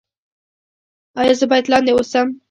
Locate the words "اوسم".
1.95-2.27